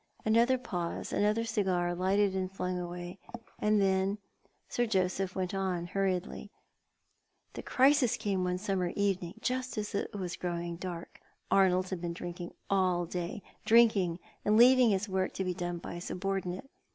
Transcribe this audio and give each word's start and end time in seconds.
Another 0.25 0.57
pause, 0.57 1.13
another 1.13 1.43
cigar 1.45 1.93
lighted 1.93 2.35
and 2.35 2.51
flung 2.51 2.79
away— 2.79 3.19
and 3.59 3.79
then 3.79 4.17
Sir 4.67 4.87
Joseph 4.87 5.35
went 5.35 5.53
on 5.53 5.85
hurriedly." 5.85 6.49
The 7.53 7.61
crisis 7.61 8.17
came 8.17 8.43
one 8.43 8.57
summer 8.57 8.87
evening 8.95 9.35
just 9.41 9.77
as 9.77 9.93
it 9.93 10.11
was 10.15 10.37
growing 10.37 10.77
dark. 10.77 11.19
Arnold 11.51 11.89
had 11.91 12.01
been 12.01 12.13
drinking 12.13 12.55
all 12.67 13.05
day— 13.05 13.43
drinking, 13.63 14.17
and 14.43 14.57
leaving 14.57 14.89
his 14.89 15.07
work 15.07 15.33
to 15.35 15.43
be 15.43 15.53
done 15.53 15.77
by 15.77 15.93
a 15.93 16.01
subordinate. 16.01 16.67